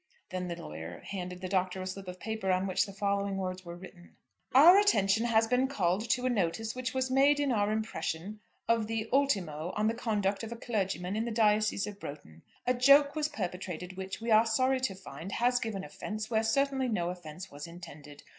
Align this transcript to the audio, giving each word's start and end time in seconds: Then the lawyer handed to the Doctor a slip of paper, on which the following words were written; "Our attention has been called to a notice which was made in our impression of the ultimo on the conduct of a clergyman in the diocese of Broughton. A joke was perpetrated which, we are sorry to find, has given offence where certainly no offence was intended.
Then 0.31 0.47
the 0.47 0.59
lawyer 0.59 1.01
handed 1.01 1.35
to 1.35 1.41
the 1.41 1.47
Doctor 1.47 1.79
a 1.79 1.85
slip 1.85 2.07
of 2.07 2.19
paper, 2.19 2.51
on 2.51 2.65
which 2.65 2.87
the 2.87 2.91
following 2.91 3.37
words 3.37 3.63
were 3.63 3.75
written; 3.75 4.15
"Our 4.55 4.79
attention 4.79 5.25
has 5.25 5.45
been 5.45 5.67
called 5.67 6.09
to 6.09 6.25
a 6.25 6.29
notice 6.31 6.73
which 6.73 6.91
was 6.95 7.11
made 7.11 7.39
in 7.39 7.51
our 7.51 7.71
impression 7.71 8.39
of 8.67 8.87
the 8.87 9.07
ultimo 9.13 9.71
on 9.75 9.85
the 9.85 9.93
conduct 9.93 10.41
of 10.41 10.51
a 10.51 10.55
clergyman 10.55 11.15
in 11.15 11.25
the 11.25 11.29
diocese 11.29 11.85
of 11.85 11.99
Broughton. 11.99 12.41
A 12.65 12.73
joke 12.73 13.13
was 13.15 13.27
perpetrated 13.29 13.95
which, 13.95 14.19
we 14.19 14.31
are 14.31 14.47
sorry 14.47 14.79
to 14.79 14.95
find, 14.95 15.33
has 15.33 15.59
given 15.59 15.83
offence 15.83 16.31
where 16.31 16.41
certainly 16.41 16.87
no 16.87 17.09
offence 17.11 17.51
was 17.51 17.67
intended. 17.67 18.23